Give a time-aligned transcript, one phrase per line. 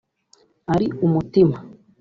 [0.73, 1.57] ari umutima